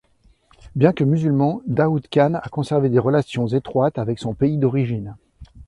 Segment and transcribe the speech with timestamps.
[0.75, 5.15] Bien que musulman, Daoud Khan a conservé des relations étroites avec son pays d’origine.